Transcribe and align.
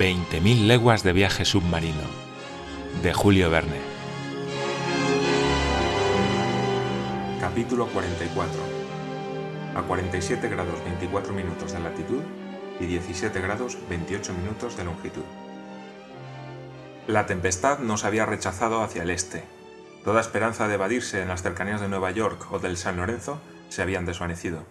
20.000 0.00 0.66
leguas 0.66 1.02
de 1.02 1.12
viaje 1.12 1.44
submarino, 1.44 2.00
de 3.02 3.12
Julio 3.12 3.50
Verne. 3.50 3.76
Capítulo 7.38 7.86
44. 7.88 8.50
A 9.76 9.82
47 9.82 10.48
grados 10.48 10.82
24 10.84 11.34
minutos 11.34 11.74
de 11.74 11.80
latitud 11.80 12.22
y 12.80 12.86
17 12.86 13.42
grados 13.42 13.76
28 13.90 14.32
minutos 14.32 14.78
de 14.78 14.84
longitud. 14.84 15.24
La 17.06 17.26
tempestad 17.26 17.80
nos 17.80 18.06
había 18.06 18.24
rechazado 18.24 18.80
hacia 18.80 19.02
el 19.02 19.10
este. 19.10 19.44
Toda 20.02 20.22
esperanza 20.22 20.66
de 20.66 20.76
evadirse 20.76 21.20
en 21.20 21.28
las 21.28 21.42
cercanías 21.42 21.82
de 21.82 21.88
Nueva 21.90 22.10
York 22.10 22.50
o 22.50 22.58
del 22.58 22.78
San 22.78 22.96
Lorenzo 22.96 23.38
se 23.68 23.82
habían 23.82 24.06
desvanecido. 24.06 24.64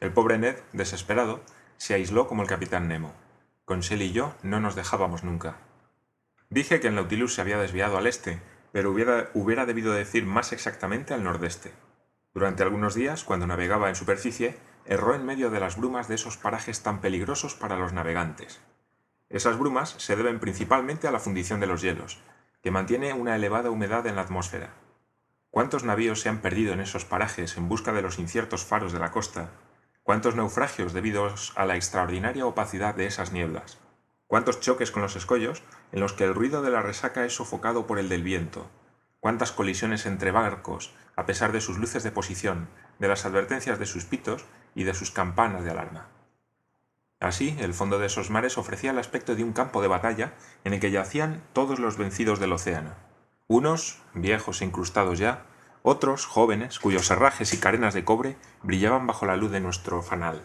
El 0.00 0.14
pobre 0.14 0.38
Ned, 0.38 0.56
desesperado, 0.72 1.42
se 1.76 1.92
aisló 1.92 2.26
como 2.26 2.40
el 2.40 2.48
capitán 2.48 2.88
Nemo. 2.88 3.21
Con 3.64 3.80
Shelley 3.80 4.08
y 4.08 4.12
yo 4.12 4.34
no 4.42 4.60
nos 4.60 4.74
dejábamos 4.74 5.22
nunca. 5.22 5.58
Dije 6.50 6.80
que 6.80 6.88
el 6.88 6.96
Nautilus 6.96 7.34
se 7.34 7.40
había 7.40 7.58
desviado 7.58 7.96
al 7.96 8.06
este, 8.06 8.42
pero 8.72 8.90
hubiera, 8.90 9.30
hubiera 9.34 9.66
debido 9.66 9.92
decir 9.92 10.26
más 10.26 10.52
exactamente 10.52 11.14
al 11.14 11.22
nordeste. 11.22 11.72
Durante 12.34 12.62
algunos 12.62 12.94
días, 12.94 13.24
cuando 13.24 13.46
navegaba 13.46 13.88
en 13.88 13.94
superficie, 13.94 14.58
erró 14.84 15.14
en 15.14 15.24
medio 15.24 15.50
de 15.50 15.60
las 15.60 15.76
brumas 15.76 16.08
de 16.08 16.16
esos 16.16 16.36
parajes 16.36 16.82
tan 16.82 17.00
peligrosos 17.00 17.54
para 17.54 17.76
los 17.76 17.92
navegantes. 17.92 18.60
Esas 19.28 19.58
brumas 19.58 19.94
se 19.98 20.16
deben 20.16 20.40
principalmente 20.40 21.06
a 21.06 21.12
la 21.12 21.20
fundición 21.20 21.60
de 21.60 21.66
los 21.66 21.82
hielos, 21.82 22.20
que 22.62 22.70
mantiene 22.70 23.12
una 23.12 23.36
elevada 23.36 23.70
humedad 23.70 24.06
en 24.06 24.16
la 24.16 24.22
atmósfera. 24.22 24.74
¿Cuántos 25.50 25.84
navíos 25.84 26.20
se 26.20 26.28
han 26.28 26.40
perdido 26.40 26.72
en 26.72 26.80
esos 26.80 27.04
parajes 27.04 27.56
en 27.56 27.68
busca 27.68 27.92
de 27.92 28.02
los 28.02 28.18
inciertos 28.18 28.64
faros 28.64 28.92
de 28.92 28.98
la 28.98 29.10
costa? 29.10 29.50
¿Cuántos 30.12 30.36
naufragios 30.36 30.92
debidos 30.92 31.54
a 31.56 31.64
la 31.64 31.74
extraordinaria 31.74 32.44
opacidad 32.44 32.94
de 32.94 33.06
esas 33.06 33.32
nieblas? 33.32 33.78
¿Cuántos 34.26 34.60
choques 34.60 34.90
con 34.90 35.00
los 35.00 35.16
escollos 35.16 35.62
en 35.90 36.00
los 36.00 36.12
que 36.12 36.24
el 36.24 36.34
ruido 36.34 36.60
de 36.60 36.70
la 36.70 36.82
resaca 36.82 37.24
es 37.24 37.34
sofocado 37.34 37.86
por 37.86 37.98
el 37.98 38.10
del 38.10 38.22
viento? 38.22 38.70
¿Cuántas 39.20 39.52
colisiones 39.52 40.04
entre 40.04 40.30
barcos, 40.30 40.92
a 41.16 41.24
pesar 41.24 41.50
de 41.52 41.62
sus 41.62 41.78
luces 41.78 42.02
de 42.02 42.10
posición, 42.10 42.68
de 42.98 43.08
las 43.08 43.24
advertencias 43.24 43.78
de 43.78 43.86
sus 43.86 44.04
pitos 44.04 44.44
y 44.74 44.84
de 44.84 44.92
sus 44.92 45.12
campanas 45.12 45.64
de 45.64 45.70
alarma? 45.70 46.08
Así, 47.18 47.56
el 47.58 47.72
fondo 47.72 47.98
de 47.98 48.08
esos 48.08 48.28
mares 48.28 48.58
ofrecía 48.58 48.90
el 48.90 48.98
aspecto 48.98 49.34
de 49.34 49.44
un 49.44 49.54
campo 49.54 49.80
de 49.80 49.88
batalla 49.88 50.34
en 50.64 50.74
el 50.74 50.80
que 50.80 50.90
yacían 50.90 51.42
todos 51.54 51.78
los 51.78 51.96
vencidos 51.96 52.38
del 52.38 52.52
océano. 52.52 52.96
Unos, 53.48 54.02
viejos 54.12 54.60
e 54.60 54.66
incrustados 54.66 55.18
ya, 55.18 55.46
otros, 55.82 56.26
jóvenes, 56.26 56.78
cuyos 56.78 57.10
herrajes 57.10 57.52
y 57.52 57.58
carenas 57.58 57.94
de 57.94 58.04
cobre 58.04 58.36
brillaban 58.62 59.06
bajo 59.06 59.26
la 59.26 59.36
luz 59.36 59.50
de 59.50 59.60
nuestro 59.60 60.02
fanal. 60.02 60.42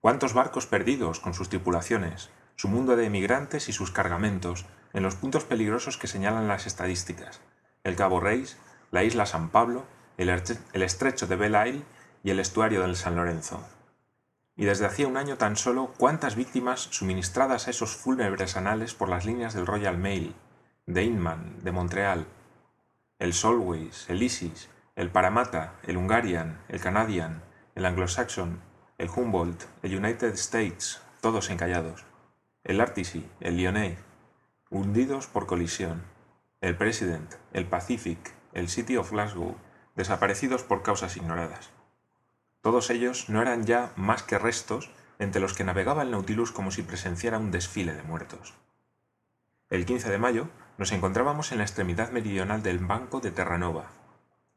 ¿Cuántos 0.00 0.34
barcos 0.34 0.66
perdidos 0.66 1.20
con 1.20 1.34
sus 1.34 1.48
tripulaciones, 1.48 2.30
su 2.56 2.68
mundo 2.68 2.96
de 2.96 3.06
emigrantes 3.06 3.68
y 3.68 3.72
sus 3.72 3.90
cargamentos, 3.90 4.66
en 4.92 5.02
los 5.02 5.14
puntos 5.14 5.44
peligrosos 5.44 5.96
que 5.96 6.06
señalan 6.06 6.48
las 6.48 6.66
estadísticas? 6.66 7.40
El 7.84 7.96
Cabo 7.96 8.20
Reis, 8.20 8.58
la 8.90 9.04
isla 9.04 9.26
San 9.26 9.50
Pablo, 9.50 9.84
el, 10.16 10.28
estrecho 10.28 11.26
de 11.26 11.36
Belle 11.36 11.68
Isle 11.68 11.82
y 12.22 12.30
el 12.30 12.40
estuario 12.40 12.82
del 12.82 12.96
San 12.96 13.16
Lorenzo 13.16 13.64
y 14.60 14.66
desde 14.66 14.84
hacía 14.84 15.08
un 15.08 15.16
año 15.16 15.38
tan 15.38 15.56
solo 15.56 15.94
cuántas 15.96 16.36
víctimas 16.36 16.80
suministradas 16.90 17.66
a 17.66 17.70
esos 17.70 17.96
fúnebres 17.96 18.58
anales 18.58 18.92
por 18.92 19.08
las 19.08 19.24
líneas 19.24 19.54
del 19.54 19.64
Royal 19.64 19.96
Mail, 19.96 20.34
de 20.84 21.02
Inman, 21.02 21.64
de 21.64 21.72
Montreal, 21.72 22.26
el 23.20 23.34
Solways, 23.34 24.08
el 24.08 24.22
Isis, 24.22 24.70
el 24.96 25.10
Paramatta, 25.10 25.74
el 25.82 25.98
Hungarian, 25.98 26.58
el 26.68 26.80
Canadian, 26.80 27.42
el 27.74 27.84
Anglo-Saxon, 27.84 28.62
el 28.96 29.10
Humboldt, 29.10 29.62
el 29.82 29.94
United 29.94 30.32
States, 30.32 31.02
todos 31.20 31.50
encallados, 31.50 32.06
el 32.64 32.80
Artisy, 32.80 33.30
el 33.40 33.58
Lyonnais, 33.58 33.98
hundidos 34.70 35.26
por 35.26 35.46
colisión, 35.46 36.02
el 36.62 36.76
President, 36.76 37.34
el 37.52 37.66
Pacific, 37.66 38.32
el 38.54 38.70
City 38.70 38.96
of 38.96 39.10
Glasgow, 39.10 39.54
desaparecidos 39.96 40.62
por 40.62 40.82
causas 40.82 41.18
ignoradas. 41.18 41.68
Todos 42.62 42.88
ellos 42.88 43.28
no 43.28 43.42
eran 43.42 43.66
ya 43.66 43.92
más 43.96 44.22
que 44.22 44.38
restos 44.38 44.90
entre 45.18 45.42
los 45.42 45.52
que 45.52 45.64
navegaba 45.64 46.02
el 46.02 46.10
Nautilus 46.10 46.52
como 46.52 46.70
si 46.70 46.82
presenciara 46.82 47.36
un 47.36 47.50
desfile 47.50 47.92
de 47.92 48.02
muertos. 48.02 48.54
El 49.68 49.84
15 49.84 50.08
de 50.08 50.18
mayo 50.18 50.48
nos 50.80 50.92
encontrábamos 50.92 51.52
en 51.52 51.58
la 51.58 51.64
extremidad 51.64 52.10
meridional 52.10 52.62
del 52.62 52.78
Banco 52.78 53.20
de 53.20 53.30
Terranova. 53.30 53.90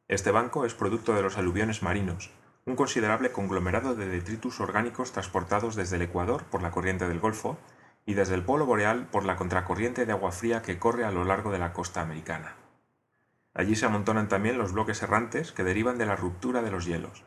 Este 0.07 0.31
banco 0.31 0.66
es 0.66 0.73
producto 0.73 1.13
de 1.13 1.22
los 1.22 1.38
aluviones 1.38 1.84
marinos, 1.84 2.31
un 2.66 2.78
considerable 2.78 3.34
conglomerado 3.34 3.94
de 3.94 4.07
detritus 4.07 4.62
orgánicos 4.62 5.12
transportados 5.12 5.75
desde 5.75 5.97
el 5.97 6.03
Ecuador 6.03 6.45
por 6.45 6.62
la 6.62 6.72
corriente 6.72 7.09
del 7.09 7.19
Golfo 7.19 7.57
y 8.06 8.13
desde 8.13 8.35
el 8.35 8.44
Polo 8.44 8.66
Boreal 8.66 9.06
por 9.07 9.25
la 9.25 9.35
contracorriente 9.35 10.06
de 10.06 10.13
agua 10.13 10.31
fría 10.31 10.62
que 10.62 10.79
corre 10.79 11.03
a 11.03 11.12
lo 11.12 11.25
largo 11.25 11.51
de 11.51 11.59
la 11.59 11.73
costa 11.73 12.00
americana. 12.00 12.56
Allí 13.53 13.75
se 13.75 13.85
amontonan 13.85 14.29
también 14.29 14.57
los 14.57 14.72
bloques 14.72 15.03
errantes 15.03 15.51
que 15.51 15.66
derivan 15.66 15.97
de 15.97 16.06
la 16.06 16.16
ruptura 16.16 16.62
de 16.62 16.72
los 16.72 16.85
hielos, 16.85 17.25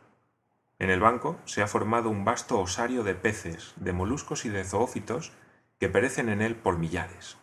en 0.78 0.88
el 0.88 1.00
banco 1.00 1.38
se 1.44 1.62
ha 1.62 1.66
formado 1.66 2.08
un 2.08 2.24
vasto 2.24 2.58
osario 2.58 3.02
de 3.02 3.14
peces, 3.14 3.74
de 3.76 3.92
moluscos 3.92 4.46
y 4.46 4.48
de 4.48 4.64
zoófitos 4.64 5.32
que 5.78 5.90
perecen 5.90 6.30
en 6.30 6.40
él 6.40 6.54
por 6.54 6.78
millares. 6.78 7.36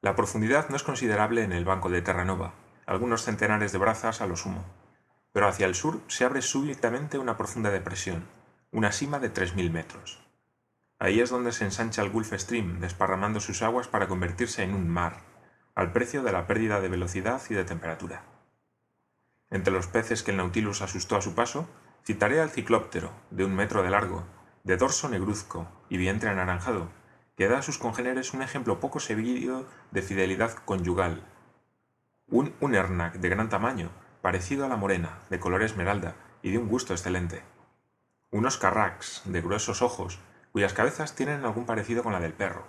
La 0.00 0.14
profundidad 0.14 0.68
no 0.68 0.76
es 0.76 0.84
considerable 0.84 1.42
en 1.42 1.52
el 1.52 1.64
banco 1.64 1.88
de 1.88 2.02
Terranova, 2.02 2.54
algunos 2.86 3.24
centenares 3.24 3.72
de 3.72 3.78
brazas 3.78 4.20
a 4.20 4.28
lo 4.28 4.36
sumo, 4.36 4.64
pero 5.32 5.48
hacia 5.48 5.66
el 5.66 5.74
sur 5.74 6.00
se 6.06 6.24
abre 6.24 6.40
súbitamente 6.40 7.18
una 7.18 7.36
profunda 7.36 7.70
depresión, 7.70 8.24
una 8.70 8.92
cima 8.92 9.18
de 9.18 9.32
3.000 9.34 9.72
metros. 9.72 10.20
Ahí 11.00 11.18
es 11.18 11.30
donde 11.30 11.50
se 11.50 11.64
ensancha 11.64 12.02
el 12.02 12.10
Gulf 12.10 12.32
Stream, 12.32 12.78
desparramando 12.78 13.40
sus 13.40 13.60
aguas 13.62 13.88
para 13.88 14.06
convertirse 14.06 14.62
en 14.62 14.74
un 14.74 14.88
mar, 14.88 15.20
al 15.74 15.92
precio 15.92 16.22
de 16.22 16.30
la 16.30 16.46
pérdida 16.46 16.80
de 16.80 16.88
velocidad 16.88 17.42
y 17.50 17.54
de 17.54 17.64
temperatura. 17.64 18.22
Entre 19.50 19.72
los 19.72 19.88
peces 19.88 20.22
que 20.22 20.30
el 20.30 20.36
Nautilus 20.36 20.80
asustó 20.80 21.16
a 21.16 21.22
su 21.22 21.34
paso, 21.34 21.68
citaré 22.04 22.40
al 22.40 22.50
ciclóptero, 22.50 23.10
de 23.32 23.44
un 23.44 23.56
metro 23.56 23.82
de 23.82 23.90
largo, 23.90 24.24
de 24.62 24.76
dorso 24.76 25.08
negruzco 25.08 25.66
y 25.88 25.96
vientre 25.96 26.30
anaranjado, 26.30 26.88
que 27.38 27.46
da 27.46 27.58
a 27.58 27.62
sus 27.62 27.78
congéneres 27.78 28.34
un 28.34 28.42
ejemplo 28.42 28.80
poco 28.80 28.98
seguido 28.98 29.64
de 29.92 30.02
fidelidad 30.02 30.54
conyugal. 30.64 31.22
Un 32.26 32.52
unernac 32.58 33.14
de 33.14 33.28
gran 33.28 33.48
tamaño, 33.48 33.92
parecido 34.22 34.64
a 34.64 34.68
la 34.68 34.76
morena, 34.76 35.20
de 35.30 35.38
color 35.38 35.62
esmeralda 35.62 36.16
y 36.42 36.50
de 36.50 36.58
un 36.58 36.66
gusto 36.66 36.94
excelente. 36.94 37.44
Unos 38.32 38.58
carracs, 38.58 39.22
de 39.24 39.40
gruesos 39.40 39.82
ojos, 39.82 40.18
cuyas 40.50 40.74
cabezas 40.74 41.14
tienen 41.14 41.44
algún 41.44 41.64
parecido 41.64 42.02
con 42.02 42.12
la 42.12 42.18
del 42.18 42.32
perro. 42.32 42.64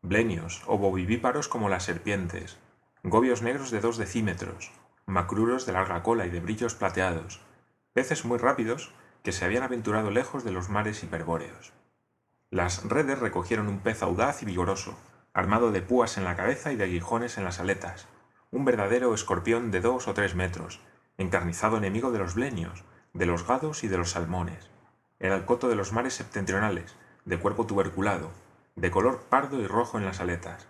Blenios, 0.00 0.62
ovovivíparos 0.68 1.48
como 1.48 1.68
las 1.68 1.82
serpientes, 1.82 2.58
gobios 3.02 3.42
negros 3.42 3.72
de 3.72 3.80
dos 3.80 3.98
decímetros, 3.98 4.70
macruros 5.06 5.66
de 5.66 5.72
larga 5.72 6.04
cola 6.04 6.24
y 6.24 6.30
de 6.30 6.38
brillos 6.38 6.76
plateados, 6.76 7.40
peces 7.94 8.24
muy 8.24 8.38
rápidos 8.38 8.94
que 9.24 9.32
se 9.32 9.44
habían 9.44 9.64
aventurado 9.64 10.12
lejos 10.12 10.44
de 10.44 10.52
los 10.52 10.68
mares 10.68 11.02
hiperbóreos. 11.02 11.72
Las 12.52 12.84
redes 12.84 13.18
recogieron 13.18 13.66
un 13.66 13.78
pez 13.78 14.02
audaz 14.02 14.42
y 14.42 14.44
vigoroso, 14.44 14.94
armado 15.32 15.72
de 15.72 15.80
púas 15.80 16.18
en 16.18 16.24
la 16.24 16.36
cabeza 16.36 16.70
y 16.70 16.76
de 16.76 16.84
aguijones 16.84 17.38
en 17.38 17.44
las 17.44 17.60
aletas, 17.60 18.08
un 18.50 18.66
verdadero 18.66 19.14
escorpión 19.14 19.70
de 19.70 19.80
dos 19.80 20.06
o 20.06 20.12
tres 20.12 20.34
metros, 20.34 20.78
encarnizado 21.16 21.78
enemigo 21.78 22.12
de 22.12 22.18
los 22.18 22.34
blenios, 22.34 22.84
de 23.14 23.24
los 23.24 23.46
gados 23.46 23.84
y 23.84 23.88
de 23.88 23.96
los 23.96 24.10
salmones. 24.10 24.68
Era 25.18 25.34
el 25.34 25.46
coto 25.46 25.70
de 25.70 25.76
los 25.76 25.94
mares 25.94 26.12
septentrionales, 26.12 26.94
de 27.24 27.38
cuerpo 27.38 27.64
tuberculado, 27.64 28.30
de 28.76 28.90
color 28.90 29.22
pardo 29.30 29.58
y 29.58 29.66
rojo 29.66 29.96
en 29.96 30.04
las 30.04 30.20
aletas. 30.20 30.66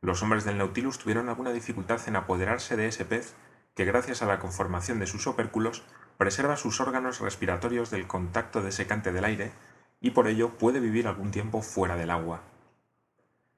Los 0.00 0.24
hombres 0.24 0.42
del 0.42 0.58
Nautilus 0.58 0.98
tuvieron 0.98 1.28
alguna 1.28 1.52
dificultad 1.52 2.00
en 2.08 2.16
apoderarse 2.16 2.76
de 2.76 2.88
ese 2.88 3.04
pez 3.04 3.34
que 3.76 3.84
gracias 3.84 4.22
a 4.22 4.26
la 4.26 4.40
conformación 4.40 4.98
de 4.98 5.06
sus 5.06 5.28
opérculos 5.28 5.84
preserva 6.18 6.56
sus 6.56 6.80
órganos 6.80 7.20
respiratorios 7.20 7.90
del 7.90 8.08
contacto 8.08 8.60
desecante 8.60 9.12
del 9.12 9.24
aire 9.24 9.52
y 10.00 10.10
por 10.10 10.28
ello 10.28 10.58
puede 10.58 10.80
vivir 10.80 11.06
algún 11.06 11.30
tiempo 11.30 11.62
fuera 11.62 11.96
del 11.96 12.10
agua. 12.10 12.42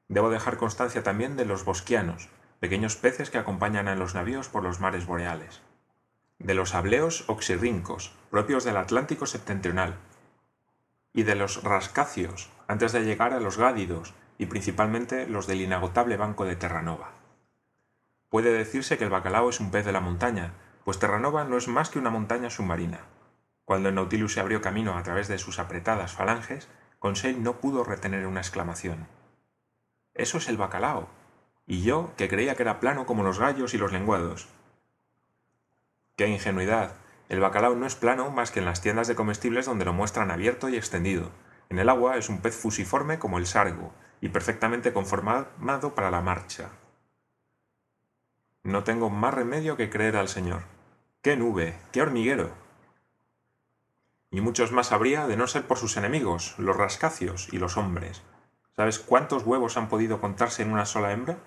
Debo 0.09 0.31
dejar 0.31 0.57
constancia 0.57 1.03
también 1.03 1.37
de 1.37 1.45
los 1.45 1.65
bosquianos, 1.65 2.29
pequeños 2.61 2.97
peces 2.97 3.31
que 3.31 3.39
acompañan 3.39 3.89
a 3.89 3.95
los 3.95 4.15
navíos 4.15 4.49
por 4.49 4.63
los 4.63 4.81
mares 4.81 5.07
boreales, 5.07 5.61
de 6.39 6.55
los 6.55 6.75
ableos 6.75 7.25
oxirrincos, 7.29 8.15
propios 8.31 8.65
del 8.65 8.77
Atlántico 8.77 9.27
septentrional, 9.27 9.97
y 11.13 11.25
de 11.25 11.35
los 11.35 11.63
rascacios, 11.63 12.51
antes 12.69 12.93
de 12.93 13.05
llegar 13.05 13.33
a 13.33 13.41
los 13.41 13.59
gádidos 13.59 14.15
y 14.39 14.47
principalmente 14.47 15.27
los 15.27 15.47
del 15.47 15.61
inagotable 15.61 16.17
banco 16.17 16.45
de 16.45 16.57
Terranova. 16.57 17.11
Puede 18.29 18.53
decirse 18.53 18.99
que 18.99 19.05
el 19.05 19.11
bacalao 19.11 19.49
es 19.49 19.59
un 19.59 19.71
pez 19.71 19.85
de 19.85 19.93
la 19.93 20.01
montaña, 20.01 20.53
pues 20.85 20.99
Terranova 20.99 21.45
no 21.45 21.57
es 21.57 21.67
más 21.67 21.91
que 21.91 21.99
una 21.99 22.11
montaña 22.11 22.51
submarina. 22.51 23.01
Cuando 23.69 23.91
el 23.91 23.97
Nautilus 23.97 24.33
se 24.33 24.41
abrió 24.41 24.63
camino 24.63 24.97
a 24.97 25.03
través 25.03 25.29
de 25.29 25.37
sus 25.37 25.59
apretadas 25.59 26.15
falanges, 26.15 26.71
Conseil 26.99 27.43
no 27.43 27.61
pudo 27.61 27.85
retener 27.85 28.27
una 28.27 28.41
exclamación. 28.41 29.07
Eso 30.15 30.39
es 30.39 30.49
el 30.49 30.57
bacalao. 30.57 31.11
Y 31.67 31.83
yo, 31.83 32.15
que 32.17 32.31
creía 32.31 32.55
que 32.55 32.63
era 32.63 32.81
plano 32.81 33.05
como 33.05 33.25
los 33.25 33.39
gallos 33.39 33.75
y 33.75 33.77
los 33.77 33.93
lenguados. 33.93 34.49
¡Qué 36.17 36.29
ingenuidad! 36.29 36.95
El 37.29 37.41
bacalao 37.41 37.75
no 37.75 37.85
es 37.85 37.95
plano 37.95 38.31
más 38.31 38.51
que 38.51 38.61
en 38.61 38.65
las 38.65 38.81
tiendas 38.81 39.07
de 39.07 39.15
comestibles 39.15 39.67
donde 39.67 39.85
lo 39.85 39.93
muestran 39.93 40.31
abierto 40.31 40.71
y 40.71 40.77
extendido, 40.79 41.31
En 41.69 41.79
el 41.79 41.91
agua 41.91 42.17
es 42.17 42.31
un 42.31 42.41
pez 42.41 42.57
fusiforme 42.57 43.19
como 43.19 43.37
el 43.37 43.45
sargo 43.45 43.93
y 44.23 44.31
perfectamente 44.31 44.95
conformado 44.95 45.95
para 45.95 46.11
la 46.11 46.23
marcha. 46.23 46.71
No 48.63 48.83
tengo 48.83 49.11
más 49.11 49.35
remedio 49.35 49.77
que 49.77 49.91
creer 49.91 50.17
al 50.17 50.29
Señor. 50.29 50.63
¡Qué 51.21 51.37
nube! 51.37 51.77
¡Qué 51.93 52.01
hormiguero! 52.01 52.68
Y 54.31 54.41
muchos 54.41 54.73
más 54.73 54.93
habría 54.93 55.27
de 55.27 55.37
no 55.37 55.47
ser 55.47 55.67
por 55.67 55.79
sus 55.79 55.97
enemigos, 55.97 56.55
los 56.59 56.77
rascacios 56.77 57.49
y 57.53 57.59
los 57.59 57.77
hombres. 57.77 58.23
¿Sabes 58.77 58.99
cuántos 58.99 59.45
huevos 59.45 59.77
han 59.77 59.89
podido 59.89 60.21
contarse 60.21 60.63
en 60.63 60.71
una 60.71 60.87
sola 60.87 61.13
hembra? 61.13 61.39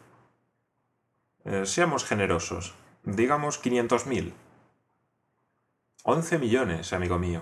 Eh, 1.45 1.65
seamos 1.65 2.05
generosos. 2.05 2.73
Digamos 3.03 3.57
quinientos 3.57 4.05
mil. 4.05 4.33
Once 6.03 6.37
millones, 6.39 6.93
amigo 6.93 7.19
mío. 7.19 7.41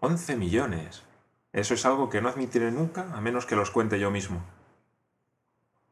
Once 0.00 0.34
millones. 0.36 1.04
Eso 1.52 1.74
es 1.74 1.86
algo 1.86 2.10
que 2.10 2.20
no 2.20 2.28
admitiré 2.28 2.70
nunca 2.72 3.12
a 3.14 3.20
menos 3.20 3.46
que 3.46 3.56
los 3.56 3.70
cuente 3.70 4.00
yo 4.00 4.10
mismo. 4.10 4.44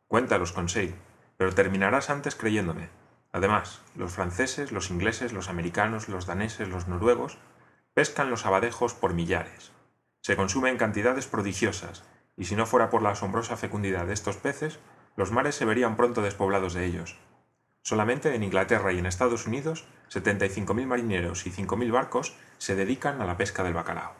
Cuéntalos, 0.08 0.52
Conseil, 0.52 0.94
pero 1.36 1.54
terminarás 1.54 2.10
antes 2.10 2.34
creyéndome. 2.34 2.88
Además, 3.32 3.82
los 3.94 4.12
franceses, 4.12 4.72
los 4.72 4.90
ingleses, 4.90 5.32
los 5.32 5.48
americanos, 5.48 6.08
los 6.08 6.26
daneses, 6.26 6.68
los 6.68 6.88
noruegos 6.88 7.38
pescan 7.98 8.30
los 8.30 8.46
abadejos 8.46 8.94
por 8.94 9.12
millares. 9.12 9.72
Se 10.20 10.36
consume 10.36 10.70
en 10.70 10.76
cantidades 10.76 11.26
prodigiosas, 11.26 12.04
y 12.36 12.44
si 12.44 12.54
no 12.54 12.64
fuera 12.64 12.90
por 12.90 13.02
la 13.02 13.10
asombrosa 13.10 13.56
fecundidad 13.56 14.06
de 14.06 14.12
estos 14.14 14.36
peces, 14.36 14.78
los 15.16 15.32
mares 15.32 15.56
se 15.56 15.64
verían 15.64 15.96
pronto 15.96 16.22
despoblados 16.22 16.74
de 16.74 16.84
ellos. 16.84 17.18
Solamente 17.82 18.32
en 18.36 18.44
Inglaterra 18.44 18.92
y 18.92 19.00
en 19.00 19.06
Estados 19.06 19.48
Unidos, 19.48 19.84
75.000 20.12 20.86
marineros 20.86 21.44
y 21.48 21.50
5.000 21.50 21.90
barcos 21.90 22.36
se 22.58 22.76
dedican 22.76 23.20
a 23.20 23.26
la 23.26 23.36
pesca 23.36 23.64
del 23.64 23.74
bacalao. 23.74 24.14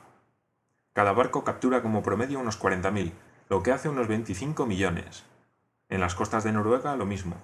Cada 0.92 1.12
barco 1.12 1.44
captura 1.44 1.80
como 1.80 2.02
promedio 2.02 2.40
unos 2.40 2.60
40.000, 2.60 3.12
lo 3.48 3.62
que 3.62 3.70
hace 3.70 3.88
unos 3.88 4.08
25 4.08 4.66
millones. 4.66 5.24
En 5.88 6.00
las 6.00 6.16
costas 6.16 6.42
de 6.42 6.50
Noruega 6.50 6.96
lo 6.96 7.06
mismo. 7.06 7.36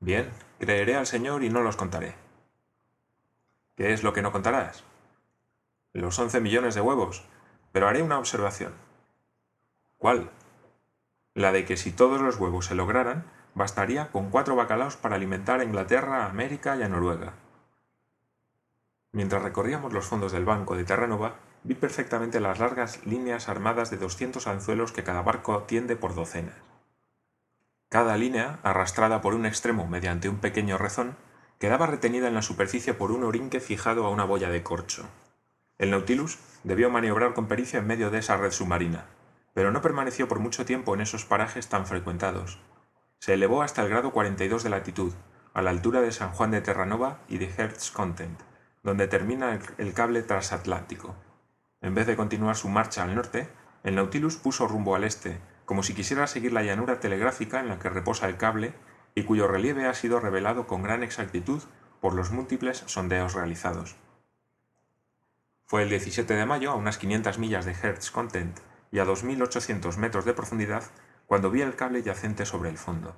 Bien, 0.00 0.30
creeré 0.58 0.96
al 0.96 1.06
Señor 1.06 1.44
y 1.44 1.50
no 1.50 1.60
los 1.60 1.76
contaré. 1.76 2.23
¿Qué 3.76 3.92
es 3.92 4.04
lo 4.04 4.12
que 4.12 4.22
no 4.22 4.30
contarás? 4.30 4.84
Los 5.92 6.16
11 6.16 6.40
millones 6.40 6.76
de 6.76 6.80
huevos, 6.80 7.24
pero 7.72 7.88
haré 7.88 8.02
una 8.02 8.20
observación. 8.20 8.72
¿Cuál? 9.98 10.30
La 11.34 11.50
de 11.50 11.64
que 11.64 11.76
si 11.76 11.90
todos 11.90 12.20
los 12.20 12.36
huevos 12.36 12.66
se 12.66 12.76
lograran, 12.76 13.24
bastaría 13.54 14.12
con 14.12 14.30
cuatro 14.30 14.54
bacalaos 14.54 14.96
para 14.96 15.16
alimentar 15.16 15.58
a 15.58 15.64
Inglaterra, 15.64 16.24
a 16.24 16.30
América 16.30 16.76
y 16.76 16.84
a 16.84 16.88
Noruega. 16.88 17.32
Mientras 19.10 19.42
recorríamos 19.42 19.92
los 19.92 20.06
fondos 20.06 20.30
del 20.30 20.44
banco 20.44 20.76
de 20.76 20.84
Terranova, 20.84 21.34
vi 21.64 21.74
perfectamente 21.74 22.38
las 22.38 22.60
largas 22.60 23.04
líneas 23.04 23.48
armadas 23.48 23.90
de 23.90 23.96
200 23.96 24.46
anzuelos 24.46 24.92
que 24.92 25.02
cada 25.02 25.22
barco 25.22 25.64
tiende 25.64 25.96
por 25.96 26.14
docenas. 26.14 26.54
Cada 27.88 28.16
línea, 28.16 28.60
arrastrada 28.62 29.20
por 29.20 29.34
un 29.34 29.46
extremo 29.46 29.86
mediante 29.86 30.28
un 30.28 30.38
pequeño 30.38 30.78
rezón, 30.78 31.16
quedaba 31.58 31.86
retenida 31.86 32.28
en 32.28 32.34
la 32.34 32.42
superficie 32.42 32.94
por 32.94 33.12
un 33.12 33.24
orinque 33.24 33.60
fijado 33.60 34.06
a 34.06 34.10
una 34.10 34.24
boya 34.24 34.50
de 34.50 34.62
corcho. 34.62 35.06
El 35.78 35.90
Nautilus 35.90 36.38
debió 36.62 36.90
maniobrar 36.90 37.34
con 37.34 37.48
pericia 37.48 37.78
en 37.78 37.86
medio 37.86 38.10
de 38.10 38.18
esa 38.18 38.36
red 38.36 38.52
submarina, 38.52 39.06
pero 39.54 39.70
no 39.70 39.82
permaneció 39.82 40.28
por 40.28 40.38
mucho 40.38 40.64
tiempo 40.64 40.94
en 40.94 41.00
esos 41.00 41.24
parajes 41.24 41.68
tan 41.68 41.86
frecuentados, 41.86 42.58
se 43.24 43.32
elevó 43.32 43.62
hasta 43.62 43.80
el 43.82 43.88
grado 43.88 44.12
42 44.12 44.64
de 44.64 44.68
latitud, 44.68 45.14
a 45.54 45.62
la 45.62 45.70
altura 45.70 46.02
de 46.02 46.12
San 46.12 46.32
Juan 46.32 46.50
de 46.50 46.60
Terranova 46.60 47.20
y 47.26 47.38
de 47.38 47.46
Hertz 47.46 47.90
Content, 47.90 48.38
donde 48.82 49.08
termina 49.08 49.58
el 49.78 49.94
cable 49.94 50.22
transatlántico. 50.22 51.14
En 51.80 51.94
vez 51.94 52.06
de 52.06 52.16
continuar 52.16 52.54
su 52.54 52.68
marcha 52.68 53.02
al 53.02 53.14
norte, 53.14 53.48
el 53.82 53.94
Nautilus 53.94 54.36
puso 54.36 54.68
rumbo 54.68 54.94
al 54.94 55.04
este, 55.04 55.40
como 55.64 55.82
si 55.82 55.94
quisiera 55.94 56.26
seguir 56.26 56.52
la 56.52 56.64
llanura 56.64 57.00
telegráfica 57.00 57.60
en 57.60 57.68
la 57.68 57.78
que 57.78 57.88
reposa 57.88 58.28
el 58.28 58.36
cable 58.36 58.74
y 59.14 59.22
cuyo 59.22 59.46
relieve 59.46 59.86
ha 59.86 59.94
sido 59.94 60.20
revelado 60.20 60.66
con 60.66 60.82
gran 60.82 61.02
exactitud 61.02 61.62
por 62.00 62.14
los 62.14 62.30
múltiples 62.30 62.82
sondeos 62.86 63.34
realizados. 63.34 63.96
Fue 65.66 65.82
el 65.82 65.88
17 65.88 66.34
de 66.34 66.46
mayo, 66.46 66.70
a 66.70 66.74
unas 66.74 66.98
500 66.98 67.38
millas 67.38 67.64
de 67.64 67.72
Hertz 67.72 68.10
Content 68.10 68.58
y 68.92 68.98
a 68.98 69.06
2.800 69.06 69.96
metros 69.96 70.24
de 70.24 70.34
profundidad, 70.34 70.84
cuando 71.26 71.50
vi 71.50 71.62
el 71.62 71.74
cable 71.74 72.02
yacente 72.02 72.44
sobre 72.44 72.68
el 72.68 72.78
fondo. 72.78 73.16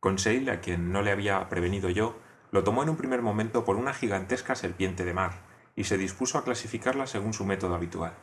Conseil, 0.00 0.50
a 0.50 0.60
quien 0.60 0.92
no 0.92 1.02
le 1.02 1.12
había 1.12 1.48
prevenido 1.48 1.88
yo, 1.90 2.18
lo 2.50 2.64
tomó 2.64 2.82
en 2.82 2.88
un 2.88 2.96
primer 2.96 3.22
momento 3.22 3.64
por 3.64 3.76
una 3.76 3.94
gigantesca 3.94 4.54
serpiente 4.54 5.04
de 5.04 5.14
mar, 5.14 5.40
y 5.76 5.84
se 5.84 5.98
dispuso 5.98 6.38
a 6.38 6.44
clasificarla 6.44 7.06
según 7.06 7.32
su 7.32 7.44
método 7.44 7.74
habitual. 7.74 8.14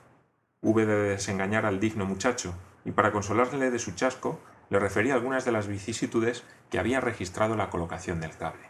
Hube 0.61 0.85
de 0.85 0.95
desengañar 0.95 1.65
al 1.65 1.79
digno 1.79 2.05
muchacho, 2.05 2.53
y 2.83 2.91
para 2.91 3.11
consolarle 3.11 3.71
de 3.71 3.79
su 3.79 3.91
chasco, 3.91 4.39
le 4.69 4.79
referí 4.79 5.11
algunas 5.11 5.45
de 5.45 5.51
las 5.51 5.67
vicisitudes 5.67 6.43
que 6.69 6.79
había 6.79 7.01
registrado 7.01 7.55
la 7.55 7.69
colocación 7.69 8.19
del 8.19 8.35
cable. 8.37 8.69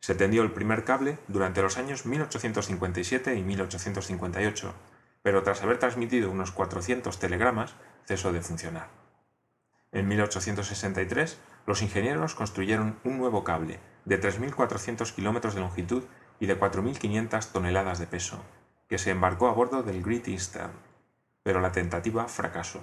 Se 0.00 0.14
tendió 0.14 0.42
el 0.42 0.52
primer 0.52 0.84
cable 0.84 1.18
durante 1.28 1.62
los 1.62 1.76
años 1.76 2.06
1857 2.06 3.34
y 3.34 3.42
1858, 3.42 4.74
pero 5.22 5.42
tras 5.42 5.62
haber 5.62 5.78
transmitido 5.78 6.30
unos 6.30 6.52
400 6.52 7.18
telegramas, 7.18 7.74
cesó 8.06 8.32
de 8.32 8.40
funcionar. 8.40 8.88
En 9.92 10.08
1863, 10.08 11.38
los 11.66 11.82
ingenieros 11.82 12.34
construyeron 12.34 12.98
un 13.04 13.18
nuevo 13.18 13.44
cable 13.44 13.80
de 14.04 14.20
3.400 14.20 15.12
kilómetros 15.14 15.54
de 15.54 15.60
longitud 15.60 16.04
y 16.38 16.46
de 16.46 16.58
4.500 16.58 17.52
toneladas 17.52 17.98
de 17.98 18.06
peso, 18.06 18.42
que 18.88 18.98
se 18.98 19.10
embarcó 19.10 19.48
a 19.48 19.52
bordo 19.52 19.82
del 19.82 20.02
Great 20.02 20.28
Eastern, 20.28 20.72
pero 21.42 21.60
la 21.60 21.72
tentativa 21.72 22.26
fracasó. 22.28 22.82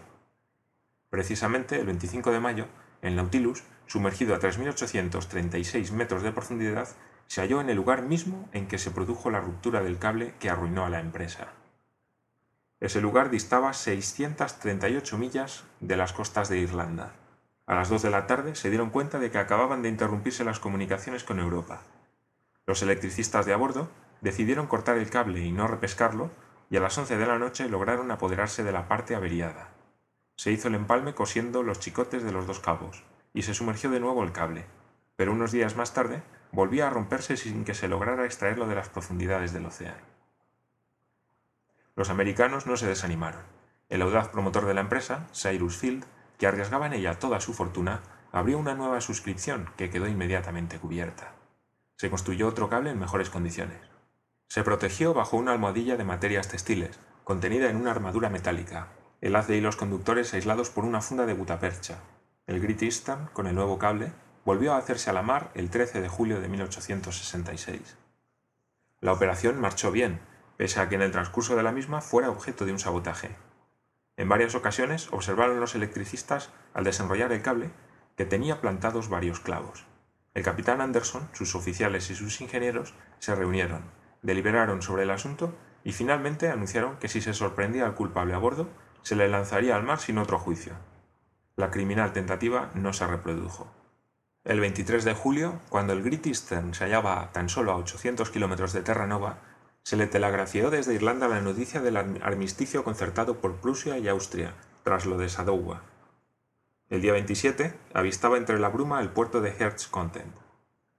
Precisamente 1.09 1.79
el 1.79 1.85
25 1.85 2.31
de 2.31 2.39
mayo, 2.39 2.65
el 3.01 3.15
Nautilus, 3.15 3.63
sumergido 3.85 4.35
a 4.35 4.39
3.836 4.39 5.91
metros 5.91 6.23
de 6.23 6.31
profundidad, 6.31 6.89
se 7.27 7.41
halló 7.41 7.61
en 7.61 7.69
el 7.69 7.77
lugar 7.77 8.01
mismo 8.01 8.49
en 8.53 8.67
que 8.67 8.77
se 8.77 8.91
produjo 8.91 9.29
la 9.29 9.39
ruptura 9.39 9.81
del 9.81 9.99
cable 9.99 10.33
que 10.39 10.49
arruinó 10.49 10.85
a 10.85 10.89
la 10.89 10.99
empresa. 10.99 11.47
Ese 12.79 13.01
lugar 13.01 13.29
distaba 13.29 13.73
638 13.73 15.17
millas 15.17 15.63
de 15.79 15.97
las 15.97 16.13
costas 16.13 16.49
de 16.49 16.59
Irlanda. 16.59 17.13
A 17.65 17.75
las 17.75 17.89
dos 17.89 18.01
de 18.01 18.11
la 18.11 18.27
tarde 18.27 18.55
se 18.55 18.69
dieron 18.69 18.91
cuenta 18.91 19.19
de 19.19 19.31
que 19.31 19.39
acababan 19.39 19.81
de 19.81 19.89
interrumpirse 19.89 20.43
las 20.43 20.59
comunicaciones 20.59 21.23
con 21.23 21.39
Europa. 21.39 21.81
Los 22.65 22.81
electricistas 22.81 23.45
de 23.45 23.53
a 23.53 23.57
bordo 23.57 23.89
decidieron 24.21 24.67
cortar 24.67 24.97
el 24.97 25.09
cable 25.09 25.41
y 25.41 25.51
no 25.51 25.67
repescarlo, 25.67 26.31
y 26.69 26.77
a 26.77 26.81
las 26.81 26.97
once 26.97 27.17
de 27.17 27.25
la 27.25 27.39
noche 27.39 27.67
lograron 27.67 28.11
apoderarse 28.11 28.63
de 28.63 28.71
la 28.71 28.87
parte 28.87 29.15
averiada. 29.15 29.76
Se 30.37 30.51
hizo 30.51 30.67
el 30.67 30.75
empalme 30.75 31.15
cosiendo 31.15 31.63
los 31.63 31.79
chicotes 31.79 32.23
de 32.23 32.31
los 32.31 32.45
dos 32.45 32.59
cabos, 32.59 33.03
y 33.33 33.41
se 33.41 33.55
sumergió 33.55 33.89
de 33.89 33.99
nuevo 33.99 34.23
el 34.23 34.31
cable, 34.31 34.65
pero 35.15 35.31
unos 35.31 35.51
días 35.51 35.75
más 35.75 35.93
tarde 35.93 36.21
volvía 36.51 36.87
a 36.87 36.89
romperse 36.91 37.37
sin 37.37 37.65
que 37.65 37.73
se 37.73 37.87
lograra 37.87 38.23
extraerlo 38.23 38.67
de 38.67 38.75
las 38.75 38.87
profundidades 38.87 39.51
del 39.51 39.65
océano. 39.65 40.05
Los 41.95 42.11
americanos 42.11 42.67
no 42.67 42.77
se 42.77 42.85
desanimaron. 42.85 43.41
El 43.89 44.03
audaz 44.03 44.29
promotor 44.29 44.67
de 44.67 44.75
la 44.75 44.81
empresa, 44.81 45.27
Cyrus 45.33 45.75
Field, 45.75 46.05
que 46.37 46.45
arriesgaba 46.45 46.85
en 46.85 46.93
ella 46.93 47.17
toda 47.17 47.39
su 47.39 47.55
fortuna, 47.55 48.01
abrió 48.31 48.59
una 48.59 48.75
nueva 48.75 49.01
suscripción 49.01 49.71
que 49.75 49.89
quedó 49.89 50.07
inmediatamente 50.07 50.77
cubierta. 50.77 51.33
Se 51.95 52.11
construyó 52.11 52.47
otro 52.47 52.69
cable 52.69 52.91
en 52.91 52.99
mejores 52.99 53.31
condiciones. 53.31 53.79
Se 54.49 54.63
protegió 54.63 55.15
bajo 55.15 55.35
una 55.35 55.53
almohadilla 55.53 55.97
de 55.97 56.03
materias 56.03 56.47
textiles, 56.47 56.99
contenida 57.23 57.71
en 57.71 57.77
una 57.77 57.89
armadura 57.89 58.29
metálica, 58.29 58.89
el 59.21 59.35
haz 59.35 59.47
de 59.47 59.57
hilos 59.57 59.75
conductores 59.75 60.33
aislados 60.33 60.69
por 60.69 60.85
una 60.85 61.01
funda 61.01 61.25
de 61.25 61.33
gutapercha. 61.33 61.99
El 62.45 62.61
Great 62.61 62.81
Eastern, 62.83 63.29
con 63.33 63.47
el 63.47 63.55
nuevo 63.55 63.79
cable, 63.79 64.11
volvió 64.45 64.73
a 64.73 64.77
hacerse 64.77 65.09
a 65.09 65.13
la 65.13 65.23
mar 65.23 65.51
el 65.55 65.69
13 65.69 66.01
de 66.01 66.07
julio 66.07 66.39
de 66.39 66.47
1866. 66.47 67.97
La 69.01 69.13
operación 69.13 69.59
marchó 69.59 69.91
bien, 69.91 70.19
pese 70.55 70.79
a 70.79 70.89
que 70.89 70.95
en 70.95 71.01
el 71.01 71.11
transcurso 71.11 71.55
de 71.55 71.63
la 71.63 71.71
misma 71.71 72.01
fuera 72.01 72.29
objeto 72.29 72.65
de 72.65 72.71
un 72.71 72.79
sabotaje. 72.79 73.35
En 74.17 74.29
varias 74.29 74.55
ocasiones 74.55 75.09
observaron 75.11 75.59
los 75.59 75.75
electricistas, 75.75 76.49
al 76.73 76.83
desenrollar 76.83 77.31
el 77.31 77.41
cable, 77.41 77.71
que 78.15 78.25
tenía 78.25 78.61
plantados 78.61 79.09
varios 79.09 79.39
clavos. 79.39 79.85
El 80.33 80.43
capitán 80.43 80.81
Anderson, 80.81 81.27
sus 81.33 81.55
oficiales 81.55 82.09
y 82.09 82.15
sus 82.15 82.41
ingenieros 82.41 82.93
se 83.19 83.35
reunieron, 83.35 83.83
deliberaron 84.21 84.81
sobre 84.81 85.03
el 85.03 85.11
asunto 85.11 85.55
y 85.83 85.91
finalmente 85.91 86.49
anunciaron 86.49 86.97
que 86.97 87.07
si 87.07 87.21
se 87.21 87.33
sorprendía 87.33 87.85
al 87.85 87.95
culpable 87.95 88.33
a 88.33 88.37
bordo, 88.37 88.69
se 89.07 89.15
le 89.15 89.29
lanzaría 89.29 89.77
al 89.77 89.83
mar 89.83 90.01
sin 90.01 90.17
otro 90.17 90.37
juicio. 90.37 90.73
La 91.55 91.71
criminal 91.71 92.11
tentativa 92.11 92.71
no 92.73 92.91
se 92.91 93.07
reprodujo. 93.07 93.71
El 94.43 94.59
23 94.59 95.05
de 95.05 95.13
julio, 95.13 95.61
cuando 95.69 95.93
el 95.93 96.03
Great 96.03 96.27
Eastern 96.27 96.73
se 96.73 96.83
hallaba 96.83 97.31
tan 97.31 97.47
solo 97.47 97.71
a 97.71 97.77
800 97.77 98.29
kilómetros 98.31 98.73
de 98.73 98.81
Terranova, 98.81 99.37
se 99.81 99.95
le 99.95 100.07
telegrafió 100.07 100.69
desde 100.71 100.93
Irlanda 100.93 101.29
la 101.29 101.39
noticia 101.39 101.79
del 101.79 101.95
armisticio 101.95 102.83
concertado 102.83 103.39
por 103.39 103.55
Prusia 103.55 103.97
y 103.97 104.09
Austria 104.09 104.55
tras 104.83 105.05
lo 105.05 105.17
de 105.17 105.29
Sadowa. 105.29 105.83
El 106.89 107.01
día 107.01 107.13
27 107.13 107.73
avistaba 107.93 108.35
entre 108.35 108.59
la 108.59 108.67
bruma 108.67 108.99
el 108.99 109.07
puerto 109.07 109.39
de 109.39 109.55
Hertz 109.57 109.87
Content. 109.87 110.35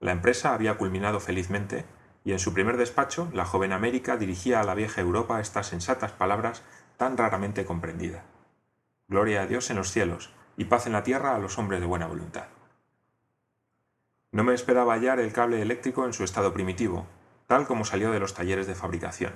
La 0.00 0.12
empresa 0.12 0.54
había 0.54 0.78
culminado 0.78 1.20
felizmente 1.20 1.84
y 2.24 2.32
en 2.32 2.38
su 2.38 2.54
primer 2.54 2.78
despacho 2.78 3.28
la 3.34 3.44
joven 3.44 3.72
América 3.72 4.16
dirigía 4.16 4.60
a 4.60 4.64
la 4.64 4.74
vieja 4.74 5.02
Europa 5.02 5.42
estas 5.42 5.66
sensatas 5.66 6.12
palabras 6.12 6.62
tan 6.98 7.16
raramente 7.16 7.64
comprendidas. 7.64 8.24
Gloria 9.06 9.42
a 9.42 9.46
Dios 9.46 9.70
en 9.70 9.76
los 9.76 9.90
cielos 9.90 10.34
y 10.58 10.66
paz 10.66 10.86
en 10.86 10.92
la 10.92 11.04
tierra 11.04 11.34
a 11.34 11.38
los 11.38 11.56
hombres 11.56 11.80
de 11.80 11.86
buena 11.86 12.08
voluntad. 12.08 12.48
No 14.32 14.44
me 14.44 14.52
esperaba 14.52 14.92
hallar 14.92 15.20
el 15.20 15.32
cable 15.32 15.62
eléctrico 15.62 16.04
en 16.04 16.12
su 16.12 16.24
estado 16.24 16.52
primitivo, 16.52 17.06
tal 17.46 17.66
como 17.66 17.86
salió 17.86 18.10
de 18.10 18.20
los 18.20 18.34
talleres 18.34 18.66
de 18.66 18.74
fabricación. 18.74 19.32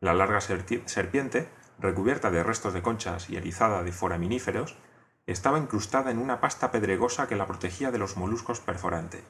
La 0.00 0.14
larga 0.14 0.40
serpiente, 0.40 1.48
recubierta 1.78 2.30
de 2.30 2.42
restos 2.42 2.72
de 2.74 2.82
conchas 2.82 3.30
y 3.30 3.36
erizada 3.36 3.84
de 3.84 3.92
foraminíferos, 3.92 4.76
estaba 5.26 5.58
incrustada 5.58 6.10
en 6.10 6.18
una 6.18 6.40
pasta 6.40 6.70
pedregosa 6.70 7.28
que 7.28 7.36
la 7.36 7.46
protegía 7.46 7.90
de 7.90 7.98
los 7.98 8.16
moluscos 8.16 8.60
perforantes. 8.60 9.22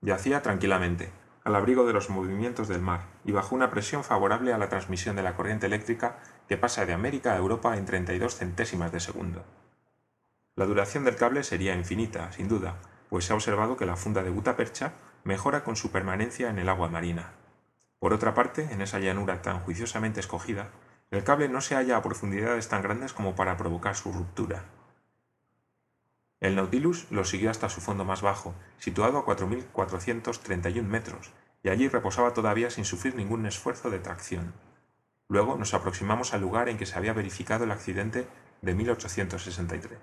Yacía 0.00 0.42
tranquilamente, 0.42 1.12
al 1.44 1.56
abrigo 1.56 1.86
de 1.86 1.92
los 1.92 2.10
movimientos 2.10 2.68
del 2.68 2.80
mar 2.80 3.06
y 3.24 3.32
bajo 3.32 3.54
una 3.54 3.70
presión 3.70 4.04
favorable 4.04 4.52
a 4.52 4.58
la 4.58 4.68
transmisión 4.68 5.16
de 5.16 5.22
la 5.22 5.34
corriente 5.34 5.66
eléctrica 5.66 6.18
que 6.48 6.56
pasa 6.56 6.86
de 6.86 6.92
América 6.92 7.32
a 7.32 7.38
Europa 7.38 7.76
en 7.76 7.84
32 7.84 8.36
centésimas 8.36 8.92
de 8.92 9.00
segundo. 9.00 9.44
La 10.54 10.66
duración 10.66 11.04
del 11.04 11.16
cable 11.16 11.42
sería 11.42 11.74
infinita, 11.74 12.30
sin 12.32 12.48
duda, 12.48 12.76
pues 13.08 13.24
se 13.24 13.32
ha 13.32 13.36
observado 13.36 13.76
que 13.76 13.86
la 13.86 13.96
funda 13.96 14.22
de 14.22 14.30
gutapercha 14.30 14.92
mejora 15.24 15.64
con 15.64 15.76
su 15.76 15.90
permanencia 15.90 16.50
en 16.50 16.58
el 16.58 16.68
agua 16.68 16.88
marina. 16.88 17.32
Por 17.98 18.12
otra 18.12 18.34
parte, 18.34 18.68
en 18.70 18.82
esa 18.82 18.98
llanura 18.98 19.42
tan 19.42 19.60
juiciosamente 19.60 20.20
escogida, 20.20 20.70
el 21.10 21.24
cable 21.24 21.48
no 21.48 21.60
se 21.60 21.74
halla 21.74 21.96
a 21.96 22.02
profundidades 22.02 22.68
tan 22.68 22.82
grandes 22.82 23.12
como 23.12 23.34
para 23.34 23.56
provocar 23.56 23.94
su 23.96 24.12
ruptura. 24.12 24.64
El 26.42 26.56
Nautilus 26.56 27.06
lo 27.12 27.24
siguió 27.24 27.52
hasta 27.52 27.68
su 27.68 27.80
fondo 27.80 28.04
más 28.04 28.20
bajo, 28.20 28.52
situado 28.78 29.16
a 29.16 29.24
4.431 29.24 30.82
metros, 30.82 31.30
y 31.62 31.68
allí 31.68 31.86
reposaba 31.86 32.34
todavía 32.34 32.68
sin 32.68 32.84
sufrir 32.84 33.14
ningún 33.14 33.46
esfuerzo 33.46 33.90
de 33.90 34.00
tracción. 34.00 34.52
Luego 35.28 35.56
nos 35.56 35.72
aproximamos 35.72 36.34
al 36.34 36.40
lugar 36.40 36.68
en 36.68 36.78
que 36.78 36.84
se 36.84 36.98
había 36.98 37.12
verificado 37.12 37.62
el 37.62 37.70
accidente 37.70 38.26
de 38.60 38.74
1863. 38.74 40.00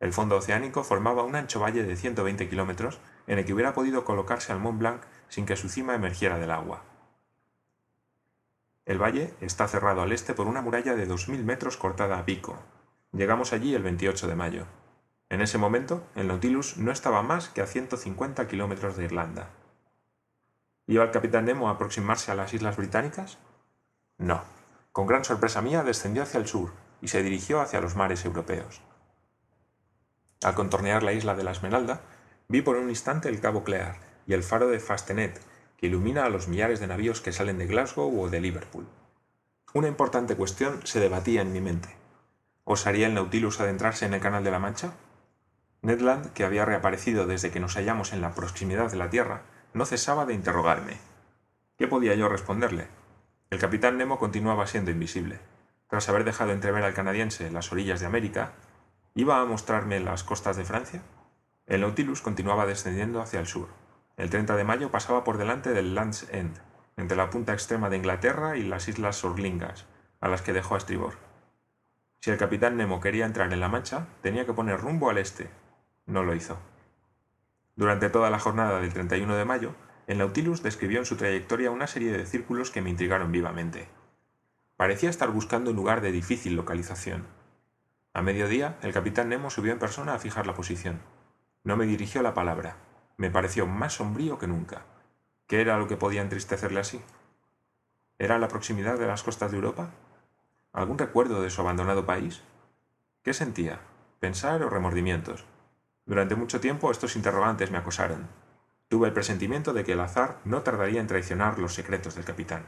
El 0.00 0.14
fondo 0.14 0.38
oceánico 0.38 0.82
formaba 0.82 1.24
un 1.24 1.36
ancho 1.36 1.60
valle 1.60 1.82
de 1.82 1.94
120 1.94 2.48
kilómetros 2.48 2.98
en 3.26 3.38
el 3.38 3.44
que 3.44 3.52
hubiera 3.52 3.74
podido 3.74 4.06
colocarse 4.06 4.50
al 4.50 4.60
Mont 4.60 4.78
Blanc 4.78 5.02
sin 5.28 5.44
que 5.44 5.56
su 5.56 5.68
cima 5.68 5.94
emergiera 5.94 6.38
del 6.38 6.50
agua. 6.50 6.84
El 8.86 8.96
valle 8.96 9.34
está 9.42 9.68
cerrado 9.68 10.00
al 10.00 10.12
este 10.12 10.32
por 10.32 10.46
una 10.46 10.62
muralla 10.62 10.94
de 10.96 11.06
2.000 11.06 11.44
metros 11.44 11.76
cortada 11.76 12.18
a 12.18 12.24
pico. 12.24 12.56
Llegamos 13.12 13.52
allí 13.52 13.74
el 13.74 13.82
28 13.82 14.26
de 14.26 14.34
mayo. 14.36 14.66
En 15.32 15.40
ese 15.40 15.56
momento, 15.56 16.06
el 16.14 16.28
Nautilus 16.28 16.76
no 16.76 16.92
estaba 16.92 17.22
más 17.22 17.48
que 17.48 17.62
a 17.62 17.66
150 17.66 18.46
kilómetros 18.48 18.98
de 18.98 19.04
Irlanda. 19.04 19.48
¿Iba 20.86 21.04
el 21.04 21.10
capitán 21.10 21.46
Nemo 21.46 21.68
a 21.68 21.72
aproximarse 21.72 22.30
a 22.30 22.34
las 22.34 22.52
islas 22.52 22.76
británicas? 22.76 23.38
No. 24.18 24.42
Con 24.92 25.06
gran 25.06 25.24
sorpresa 25.24 25.62
mía 25.62 25.84
descendió 25.84 26.22
hacia 26.22 26.38
el 26.38 26.46
sur 26.46 26.72
y 27.00 27.08
se 27.08 27.22
dirigió 27.22 27.62
hacia 27.62 27.80
los 27.80 27.96
mares 27.96 28.26
europeos. 28.26 28.82
Al 30.42 30.54
contornear 30.54 31.02
la 31.02 31.14
isla 31.14 31.34
de 31.34 31.44
la 31.44 31.52
Esmeralda, 31.52 32.02
vi 32.48 32.60
por 32.60 32.76
un 32.76 32.90
instante 32.90 33.30
el 33.30 33.40
cabo 33.40 33.64
Clear 33.64 34.00
y 34.26 34.34
el 34.34 34.42
faro 34.42 34.68
de 34.68 34.80
Fastenet, 34.80 35.40
que 35.78 35.86
ilumina 35.86 36.26
a 36.26 36.28
los 36.28 36.46
millares 36.46 36.78
de 36.78 36.88
navíos 36.88 37.22
que 37.22 37.32
salen 37.32 37.56
de 37.56 37.68
Glasgow 37.68 38.20
o 38.20 38.28
de 38.28 38.40
Liverpool. 38.42 38.86
Una 39.72 39.88
importante 39.88 40.36
cuestión 40.36 40.86
se 40.86 41.00
debatía 41.00 41.40
en 41.40 41.54
mi 41.54 41.62
mente. 41.62 41.88
¿Osaría 42.64 43.06
el 43.06 43.14
Nautilus 43.14 43.60
adentrarse 43.60 44.04
en 44.04 44.12
el 44.12 44.20
Canal 44.20 44.44
de 44.44 44.50
la 44.50 44.58
Mancha? 44.58 44.92
Ned 45.82 46.00
Land, 46.00 46.32
que 46.32 46.44
había 46.44 46.64
reaparecido 46.64 47.26
desde 47.26 47.50
que 47.50 47.60
nos 47.60 47.74
hallamos 47.74 48.12
en 48.12 48.20
la 48.20 48.34
proximidad 48.34 48.90
de 48.90 48.96
la 48.96 49.10
Tierra, 49.10 49.42
no 49.74 49.84
cesaba 49.84 50.26
de 50.26 50.34
interrogarme. 50.34 50.98
¿Qué 51.76 51.86
podía 51.86 52.14
yo 52.14 52.28
responderle? 52.28 52.86
El 53.50 53.58
capitán 53.58 53.98
Nemo 53.98 54.18
continuaba 54.18 54.66
siendo 54.66 54.90
invisible. 54.90 55.38
Tras 55.88 56.08
haber 56.08 56.24
dejado 56.24 56.52
entrever 56.52 56.84
al 56.84 56.94
canadiense 56.94 57.50
las 57.50 57.70
orillas 57.72 58.00
de 58.00 58.06
América, 58.06 58.52
¿Iba 59.14 59.40
a 59.40 59.44
mostrarme 59.44 60.00
las 60.00 60.24
costas 60.24 60.56
de 60.56 60.64
Francia? 60.64 61.02
El 61.66 61.82
Nautilus 61.82 62.22
continuaba 62.22 62.64
descendiendo 62.64 63.20
hacia 63.20 63.40
el 63.40 63.46
sur. 63.46 63.68
El 64.16 64.30
30 64.30 64.56
de 64.56 64.64
mayo 64.64 64.90
pasaba 64.90 65.22
por 65.22 65.36
delante 65.36 65.72
del 65.72 65.94
Land's 65.94 66.26
End, 66.32 66.58
entre 66.96 67.16
la 67.16 67.28
punta 67.28 67.52
extrema 67.52 67.90
de 67.90 67.98
Inglaterra 67.98 68.56
y 68.56 68.62
las 68.62 68.88
islas 68.88 69.16
Sorlingas, 69.16 69.84
a 70.22 70.28
las 70.28 70.40
que 70.40 70.54
dejó 70.54 70.76
a 70.76 70.78
estribor. 70.78 71.14
Si 72.22 72.30
el 72.30 72.38
capitán 72.38 72.78
Nemo 72.78 73.00
quería 73.00 73.26
entrar 73.26 73.52
en 73.52 73.60
la 73.60 73.68
Mancha, 73.68 74.06
tenía 74.22 74.46
que 74.46 74.54
poner 74.54 74.80
rumbo 74.80 75.10
al 75.10 75.18
este. 75.18 75.50
No 76.06 76.22
lo 76.22 76.34
hizo. 76.34 76.58
Durante 77.76 78.10
toda 78.10 78.30
la 78.30 78.38
jornada 78.38 78.80
del 78.80 78.92
31 78.92 79.34
de 79.36 79.44
mayo, 79.44 79.74
el 80.06 80.18
Nautilus 80.18 80.62
describió 80.62 80.98
en 80.98 81.06
su 81.06 81.16
trayectoria 81.16 81.70
una 81.70 81.86
serie 81.86 82.12
de 82.12 82.26
círculos 82.26 82.70
que 82.70 82.82
me 82.82 82.90
intrigaron 82.90 83.32
vivamente. 83.32 83.88
Parecía 84.76 85.10
estar 85.10 85.30
buscando 85.30 85.70
un 85.70 85.76
lugar 85.76 86.00
de 86.00 86.12
difícil 86.12 86.56
localización 86.56 87.26
a 88.14 88.20
mediodía, 88.20 88.76
el 88.82 88.92
capitán 88.92 89.30
Nemo 89.30 89.48
subió 89.48 89.72
en 89.72 89.78
persona 89.78 90.12
a 90.12 90.18
fijar 90.18 90.46
la 90.46 90.54
posición. 90.54 91.00
No 91.64 91.78
me 91.78 91.86
dirigió 91.86 92.20
la 92.20 92.34
palabra. 92.34 92.76
Me 93.16 93.30
pareció 93.30 93.66
más 93.66 93.94
sombrío 93.94 94.38
que 94.38 94.46
nunca. 94.46 94.82
¿Qué 95.46 95.62
era 95.62 95.78
lo 95.78 95.88
que 95.88 95.96
podía 95.96 96.20
entristecerle 96.20 96.80
así? 96.80 97.00
¿Era 98.18 98.38
la 98.38 98.48
proximidad 98.48 98.98
de 98.98 99.06
las 99.06 99.22
costas 99.22 99.50
de 99.50 99.56
Europa? 99.56 99.92
¿Algún 100.74 100.98
recuerdo 100.98 101.40
de 101.40 101.48
su 101.48 101.62
abandonado 101.62 102.04
país? 102.04 102.42
¿Qué 103.22 103.32
sentía? 103.32 103.80
¿Pensar 104.20 104.62
o 104.62 104.68
remordimientos? 104.68 105.46
Durante 106.12 106.36
mucho 106.36 106.60
tiempo 106.60 106.90
estos 106.90 107.16
interrogantes 107.16 107.70
me 107.70 107.78
acosaron. 107.78 108.28
Tuve 108.88 109.08
el 109.08 109.14
presentimiento 109.14 109.72
de 109.72 109.82
que 109.82 109.92
el 109.92 110.00
azar 110.00 110.40
no 110.44 110.60
tardaría 110.60 111.00
en 111.00 111.06
traicionar 111.06 111.58
los 111.58 111.72
secretos 111.72 112.16
del 112.16 112.26
capitán. 112.26 112.66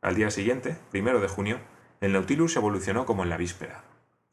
Al 0.00 0.14
día 0.14 0.30
siguiente, 0.30 0.78
primero 0.92 1.20
de 1.20 1.26
junio, 1.26 1.58
el 2.00 2.12
Nautilus 2.12 2.54
evolucionó 2.54 3.04
como 3.04 3.24
en 3.24 3.30
la 3.30 3.36
víspera. 3.36 3.82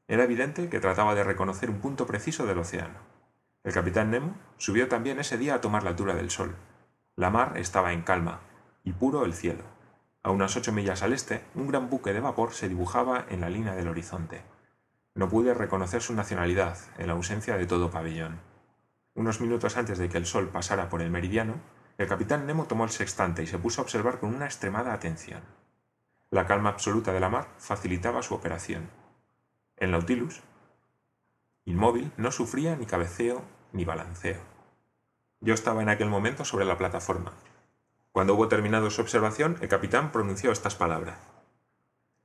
Era 0.07 0.25
evidente 0.25 0.69
que 0.69 0.79
trataba 0.79 1.15
de 1.15 1.23
reconocer 1.23 1.71
un 1.71 1.79
punto 1.79 2.05
preciso 2.05 2.45
del 2.45 2.59
océano. 2.59 2.99
El 3.63 3.73
capitán 3.73 4.11
Nemo 4.11 4.35
subió 4.57 4.87
también 4.87 5.19
ese 5.19 5.39
día 5.39 5.55
a 5.55 5.61
tomar 5.61 5.81
la 5.81 5.89
altura 5.89 6.13
del 6.13 6.29
sol. 6.29 6.53
La 7.15 7.31
mar 7.31 7.53
estaba 7.57 7.93
en 7.93 8.03
calma, 8.03 8.41
y 8.83 8.93
puro 8.93 9.25
el 9.25 9.33
cielo. 9.33 9.63
A 10.21 10.29
unas 10.29 10.55
ocho 10.55 10.71
millas 10.71 11.01
al 11.01 11.13
este, 11.13 11.43
un 11.55 11.67
gran 11.67 11.89
buque 11.89 12.13
de 12.13 12.19
vapor 12.19 12.53
se 12.53 12.69
dibujaba 12.69 13.25
en 13.29 13.41
la 13.41 13.49
línea 13.49 13.73
del 13.73 13.87
horizonte. 13.87 14.52
No 15.15 15.29
pude 15.29 15.53
reconocer 15.53 16.01
su 16.01 16.13
nacionalidad, 16.13 16.77
en 16.97 17.07
la 17.07 17.13
ausencia 17.13 17.57
de 17.57 17.65
todo 17.65 17.91
pabellón. 17.91 18.39
Unos 19.15 19.41
minutos 19.41 19.77
antes 19.77 19.97
de 19.97 20.09
que 20.09 20.17
el 20.17 20.25
sol 20.25 20.49
pasara 20.49 20.89
por 20.89 21.01
el 21.01 21.11
meridiano, 21.11 21.55
el 21.97 22.07
capitán 22.07 22.47
Nemo 22.47 22.65
tomó 22.65 22.83
el 22.83 22.89
sextante 22.89 23.43
y 23.43 23.47
se 23.47 23.59
puso 23.59 23.81
a 23.81 23.83
observar 23.83 24.19
con 24.19 24.33
una 24.33 24.45
extremada 24.45 24.93
atención. 24.93 25.41
La 26.31 26.47
calma 26.47 26.69
absoluta 26.69 27.13
de 27.13 27.19
la 27.19 27.29
mar 27.29 27.47
facilitaba 27.59 28.23
su 28.23 28.33
operación 28.33 28.89
el 29.83 29.91
Nautilus, 29.91 30.41
inmóvil, 31.65 32.11
no 32.15 32.31
sufría 32.31 32.75
ni 32.75 32.85
cabeceo 32.85 33.43
ni 33.71 33.85
balanceo. 33.85 34.39
Yo 35.41 35.53
estaba 35.53 35.81
en 35.81 35.89
aquel 35.89 36.09
momento 36.09 36.45
sobre 36.45 36.65
la 36.65 36.77
plataforma. 36.77 37.33
Cuando 38.11 38.35
hubo 38.35 38.47
terminado 38.47 38.89
su 38.91 39.01
observación, 39.01 39.57
el 39.61 39.67
capitán 39.67 40.11
pronunció 40.11 40.51
estas 40.51 40.75
palabras. 40.75 41.17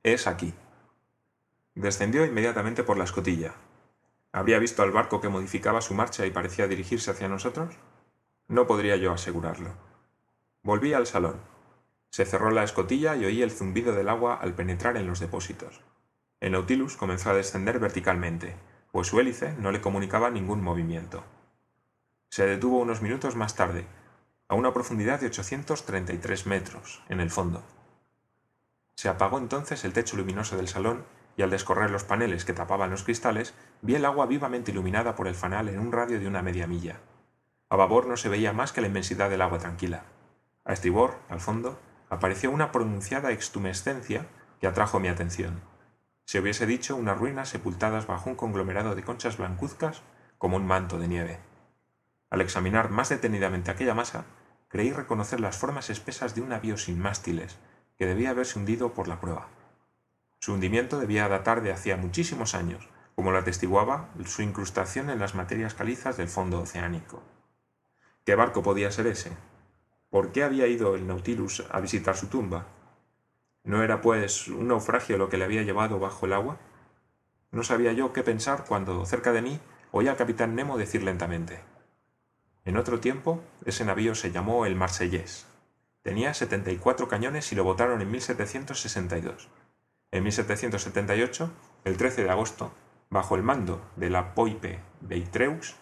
Es 0.02 0.26
aquí. 0.26 0.54
Descendió 1.78 2.26
inmediatamente 2.26 2.82
por 2.82 2.98
la 2.98 3.04
escotilla. 3.04 3.54
¿Habría 4.32 4.58
visto 4.58 4.82
al 4.82 4.90
barco 4.90 5.20
que 5.20 5.28
modificaba 5.28 5.80
su 5.80 5.94
marcha 5.94 6.26
y 6.26 6.32
parecía 6.32 6.66
dirigirse 6.66 7.12
hacia 7.12 7.28
nosotros? 7.28 7.72
No 8.48 8.66
podría 8.66 8.96
yo 8.96 9.12
asegurarlo. 9.12 9.70
Volví 10.64 10.92
al 10.92 11.06
salón. 11.06 11.36
Se 12.10 12.24
cerró 12.24 12.50
la 12.50 12.64
escotilla 12.64 13.14
y 13.14 13.26
oí 13.26 13.42
el 13.42 13.52
zumbido 13.52 13.94
del 13.94 14.08
agua 14.08 14.34
al 14.34 14.54
penetrar 14.54 14.96
en 14.96 15.06
los 15.06 15.20
depósitos. 15.20 15.80
El 16.40 16.50
Nautilus 16.50 16.96
comenzó 16.96 17.30
a 17.30 17.34
descender 17.34 17.78
verticalmente, 17.78 18.56
pues 18.90 19.06
su 19.06 19.20
hélice 19.20 19.54
no 19.60 19.70
le 19.70 19.80
comunicaba 19.80 20.30
ningún 20.30 20.60
movimiento. 20.60 21.22
Se 22.28 22.44
detuvo 22.44 22.80
unos 22.80 23.02
minutos 23.02 23.36
más 23.36 23.54
tarde, 23.54 23.86
a 24.48 24.56
una 24.56 24.74
profundidad 24.74 25.20
de 25.20 25.28
833 25.28 26.44
metros, 26.46 27.04
en 27.08 27.20
el 27.20 27.30
fondo. 27.30 27.62
Se 28.96 29.08
apagó 29.08 29.38
entonces 29.38 29.84
el 29.84 29.92
techo 29.92 30.16
luminoso 30.16 30.56
del 30.56 30.66
salón 30.66 31.04
y 31.38 31.42
al 31.42 31.48
descorrer 31.48 31.90
los 31.90 32.04
paneles 32.04 32.44
que 32.44 32.52
tapaban 32.52 32.90
los 32.90 33.04
cristales, 33.04 33.54
vi 33.80 33.94
el 33.94 34.04
agua 34.04 34.26
vivamente 34.26 34.72
iluminada 34.72 35.16
por 35.16 35.26
el 35.26 35.34
fanal 35.34 35.70
en 35.70 35.78
un 35.78 35.90
radio 35.90 36.20
de 36.20 36.28
una 36.28 36.42
media 36.42 36.66
milla. 36.66 37.00
A 37.70 37.76
babor 37.76 38.06
no 38.06 38.18
se 38.18 38.28
veía 38.28 38.52
más 38.52 38.72
que 38.72 38.82
la 38.82 38.88
inmensidad 38.88 39.30
del 39.30 39.40
agua 39.40 39.58
tranquila. 39.58 40.02
A 40.66 40.74
estribor, 40.74 41.14
al 41.30 41.40
fondo, 41.40 41.78
apareció 42.10 42.50
una 42.50 42.72
pronunciada 42.72 43.32
extumescencia 43.32 44.26
que 44.60 44.66
atrajo 44.66 45.00
mi 45.00 45.08
atención 45.08 45.62
se 46.28 46.40
hubiese 46.40 46.66
dicho 46.66 46.94
unas 46.94 47.16
ruinas 47.16 47.48
sepultadas 47.48 48.06
bajo 48.06 48.28
un 48.28 48.36
conglomerado 48.36 48.94
de 48.94 49.02
conchas 49.02 49.38
blancuzcas 49.38 50.02
como 50.36 50.58
un 50.58 50.66
manto 50.66 50.98
de 50.98 51.08
nieve. 51.08 51.38
Al 52.28 52.42
examinar 52.42 52.90
más 52.90 53.08
detenidamente 53.08 53.70
aquella 53.70 53.94
masa, 53.94 54.26
creí 54.68 54.92
reconocer 54.92 55.40
las 55.40 55.56
formas 55.56 55.88
espesas 55.88 56.34
de 56.34 56.42
un 56.42 56.50
navío 56.50 56.76
sin 56.76 56.98
mástiles, 57.00 57.56
que 57.96 58.04
debía 58.04 58.28
haberse 58.28 58.58
hundido 58.58 58.92
por 58.92 59.08
la 59.08 59.22
prueba. 59.22 59.48
Su 60.40 60.52
hundimiento 60.52 61.00
debía 61.00 61.28
datar 61.28 61.62
de 61.62 61.72
hacía 61.72 61.96
muchísimos 61.96 62.54
años, 62.54 62.88
como 63.14 63.32
lo 63.32 63.38
atestiguaba 63.38 64.10
su 64.24 64.42
incrustación 64.42 65.10
en 65.10 65.18
las 65.18 65.34
materias 65.34 65.74
calizas 65.74 66.16
del 66.16 66.28
fondo 66.28 66.60
oceánico. 66.60 67.22
¿Qué 68.24 68.34
barco 68.34 68.62
podía 68.62 68.90
ser 68.92 69.08
ese? 69.08 69.32
¿Por 70.10 70.32
qué 70.32 70.44
había 70.44 70.66
ido 70.66 70.94
el 70.94 71.06
Nautilus 71.06 71.64
a 71.70 71.80
visitar 71.80 72.16
su 72.16 72.28
tumba? 72.28 72.66
¿No 73.64 73.82
era, 73.82 74.00
pues, 74.00 74.48
un 74.48 74.68
naufragio 74.68 75.18
lo 75.18 75.28
que 75.28 75.36
le 75.36 75.44
había 75.44 75.62
llevado 75.62 75.98
bajo 75.98 76.26
el 76.26 76.32
agua? 76.32 76.58
No 77.50 77.62
sabía 77.64 77.92
yo 77.92 78.12
qué 78.12 78.22
pensar 78.22 78.64
cuando, 78.66 79.04
cerca 79.04 79.32
de 79.32 79.42
mí, 79.42 79.60
oí 79.90 80.06
al 80.06 80.16
capitán 80.16 80.54
Nemo 80.54 80.78
decir 80.78 81.02
lentamente. 81.02 81.60
En 82.64 82.76
otro 82.76 83.00
tiempo, 83.00 83.42
ese 83.64 83.84
navío 83.84 84.14
se 84.14 84.30
llamó 84.30 84.66
el 84.66 84.76
Marsellés. 84.76 85.46
Tenía 86.02 86.32
74 86.32 87.08
cañones 87.08 87.50
y 87.52 87.56
lo 87.56 87.64
botaron 87.64 88.00
en 88.00 88.10
1762. 88.10 89.48
En 90.10 90.22
1778, 90.22 91.50
el 91.84 91.96
13 91.98 92.24
de 92.24 92.30
agosto, 92.30 92.72
bajo 93.10 93.36
el 93.36 93.42
mando 93.42 93.82
de 93.96 94.08
la 94.08 94.34
Poipe 94.34 94.80
Beitreus, 95.02 95.76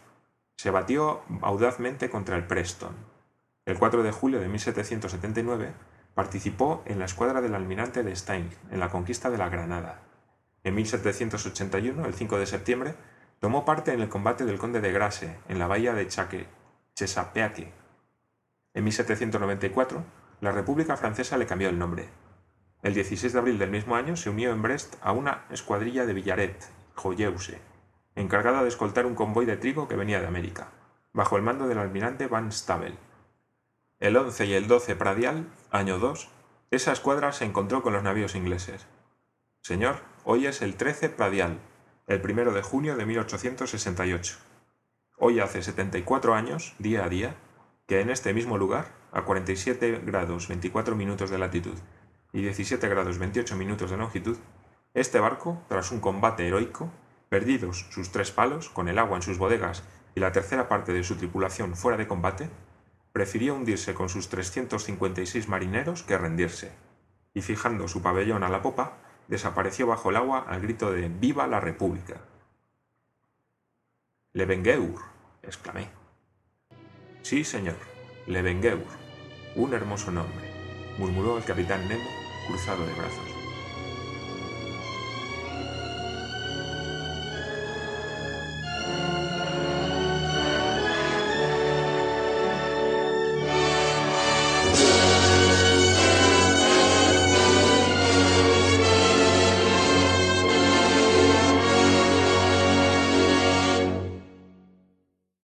se 0.57 0.71
batió 0.71 1.23
audazmente 1.43 2.11
contra 2.11 2.37
el 2.37 2.47
Preston. 2.47 2.97
El 3.67 3.79
4 3.79 4.03
de 4.03 4.11
julio 4.11 4.41
de 4.41 4.49
1779 4.49 5.73
participó 6.15 6.83
en 6.87 6.99
la 6.99 7.05
escuadra 7.05 7.41
del 7.41 7.55
almirante 7.55 8.03
de 8.03 8.17
Stein 8.17 8.51
en 8.71 8.81
la 8.81 8.89
conquista 8.89 9.31
de 9.31 9.39
la 9.39 9.49
Granada. 9.49 10.03
En 10.65 10.75
1781, 10.75 12.05
el 12.05 12.15
5 12.15 12.39
de 12.39 12.47
septiembre, 12.47 12.95
tomó 13.39 13.65
parte 13.65 13.93
en 13.93 14.01
el 14.01 14.09
combate 14.09 14.45
del 14.45 14.59
conde 14.59 14.81
de 14.81 14.91
Grasse 14.91 15.39
en 15.49 15.61
la 15.61 15.69
bahía 15.69 15.93
de 15.93 16.09
Chaque, 16.09 16.49
Chesapeake. 16.97 17.73
En 18.75 18.83
1794, 18.83 20.03
la 20.41 20.51
República 20.51 20.97
Francesa 20.97 21.37
le 21.37 21.47
cambió 21.47 21.69
el 21.69 21.79
nombre. 21.79 22.09
El 22.83 22.95
16 22.95 23.33
de 23.33 23.39
abril 23.39 23.59
del 23.59 23.71
mismo 23.71 23.97
año 23.97 24.17
se 24.17 24.31
unió 24.31 24.53
en 24.53 24.63
Brest 24.63 24.97
a 25.01 25.13
una 25.13 25.45
escuadrilla 25.51 26.05
de 26.05 26.13
Villaret, 26.13 26.71
Joyeuse, 26.95 27.59
encargada 28.15 28.63
de 28.63 28.69
escoltar 28.69 29.07
un 29.07 29.15
convoy 29.15 29.47
de 29.47 29.57
trigo 29.57 29.89
que 29.89 29.97
venía 29.97 30.21
de 30.21 30.27
América, 30.27 30.69
bajo 31.13 31.37
el 31.37 31.43
mando 31.43 31.67
del 31.69 31.79
almirante 31.79 32.27
Van 32.27 32.53
Stabel. 32.53 32.97
El 33.99 34.17
11 34.17 34.47
y 34.47 34.53
el 34.53 34.69
12 34.69 34.95
Pradial, 34.95 35.49
año 35.71 35.99
2, 35.99 36.29
esa 36.71 36.93
escuadra 36.93 37.33
se 37.33 37.47
encontró 37.47 37.83
con 37.83 37.95
los 37.95 38.03
navíos 38.03 38.35
ingleses. 38.35 38.87
Señor, 39.63 40.03
hoy 40.25 40.47
es 40.47 40.61
el 40.61 40.77
13 40.77 41.09
Pradial, 41.09 41.59
el 42.07 42.21
primero 42.21 42.53
de 42.53 42.63
junio 42.63 42.95
de 42.97 43.07
1868. 43.07 44.37
Hoy 45.17 45.41
hace 45.41 45.63
74 45.63 46.35
años, 46.35 46.75
día 46.79 47.05
a 47.05 47.09
día, 47.09 47.37
que 47.87 48.01
en 48.01 48.11
este 48.11 48.35
mismo 48.35 48.59
lugar, 48.59 48.93
a 49.13 49.23
47 49.23 50.03
grados 50.05 50.47
24 50.47 50.95
minutos 50.95 51.31
de 51.31 51.39
latitud 51.39 51.79
y 52.37 52.43
17 52.43 52.87
grados 52.91 53.17
28 53.17 53.57
minutos 53.57 53.91
de 53.91 53.97
longitud, 53.97 54.37
este 54.93 55.19
barco, 55.21 55.63
tras 55.69 55.91
un 55.91 56.01
combate 56.01 56.47
heroico, 56.47 56.91
perdidos 57.31 57.87
sus 57.89 58.13
tres 58.13 58.31
palos, 58.31 58.69
con 58.69 58.89
el 58.89 58.99
agua 58.99 59.17
en 59.17 59.23
sus 59.23 59.39
bodegas 59.39 59.85
y 60.15 60.21
la 60.21 60.33
tercera 60.33 60.69
parte 60.69 60.93
de 60.93 61.03
su 61.03 61.17
tripulación 61.17 61.75
fuera 61.77 61.97
de 61.97 62.07
combate, 62.07 62.51
prefirió 63.15 63.55
hundirse 63.55 63.95
con 63.95 64.11
sus 64.11 64.29
356 64.29 65.49
marineros 65.49 66.03
que 66.03 66.19
rendirse, 66.19 66.73
y 67.33 67.41
fijando 67.41 67.89
su 67.89 68.03
pabellón 68.03 68.43
a 68.45 68.51
la 68.51 68.61
popa, 68.61 68.99
desapareció 69.29 69.87
bajo 69.87 70.11
el 70.11 70.17
agua 70.17 70.45
al 70.47 70.61
grito 70.61 70.93
de 70.93 71.09
¡Viva 71.09 71.47
la 71.47 71.61
República! 71.61 72.21
Le 74.35 74.45
Vengueur, 74.45 75.01
exclamé. 75.43 75.89
Sí, 77.23 77.45
señor, 77.45 77.79
Le 78.27 78.43
Vengueur, 78.43 78.85
un 79.55 79.73
hermoso 79.73 80.11
nombre, 80.11 80.53
murmuró 80.99 81.39
el 81.39 81.45
capitán 81.45 81.89
Nemo, 81.89 82.26
cruzado 82.47 82.87
de 82.87 82.95
brazos. 82.95 83.36